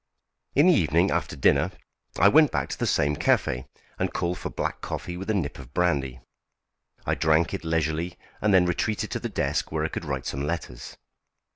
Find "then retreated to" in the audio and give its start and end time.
8.51-9.19